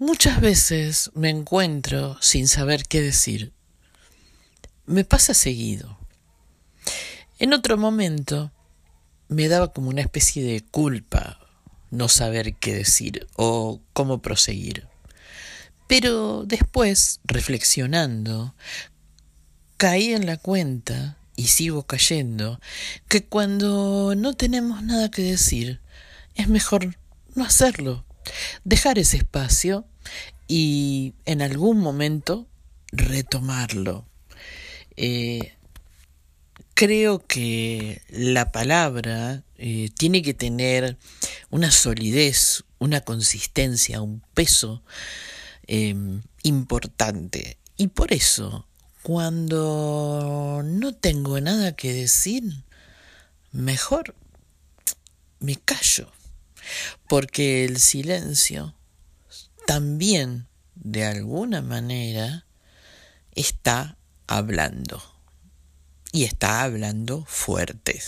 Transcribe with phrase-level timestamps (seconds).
[0.00, 3.52] Muchas veces me encuentro sin saber qué decir.
[4.86, 5.98] Me pasa seguido.
[7.40, 8.52] En otro momento
[9.26, 11.40] me daba como una especie de culpa
[11.90, 14.86] no saber qué decir o cómo proseguir.
[15.88, 18.54] Pero después, reflexionando,
[19.78, 22.60] caí en la cuenta, y sigo cayendo,
[23.08, 25.80] que cuando no tenemos nada que decir,
[26.36, 26.96] es mejor
[27.34, 28.04] no hacerlo
[28.68, 29.86] dejar ese espacio
[30.46, 32.46] y en algún momento
[32.92, 34.06] retomarlo.
[34.96, 35.54] Eh,
[36.74, 40.98] creo que la palabra eh, tiene que tener
[41.48, 44.82] una solidez, una consistencia, un peso
[45.66, 47.56] em, importante.
[47.78, 48.66] Y por eso,
[49.02, 52.44] cuando no tengo nada que decir,
[53.50, 54.14] mejor
[55.40, 56.12] me callo
[57.08, 58.74] porque el silencio
[59.66, 62.46] también, de alguna manera,
[63.32, 65.02] está hablando.
[66.10, 68.00] Y está hablando fuerte.